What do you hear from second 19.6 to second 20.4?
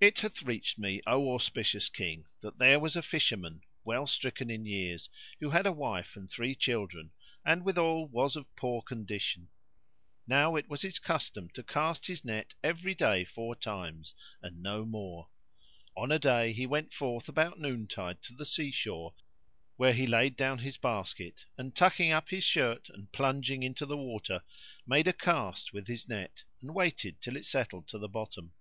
where he laid